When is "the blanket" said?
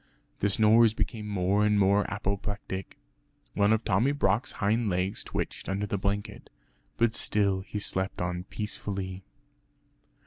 5.85-6.49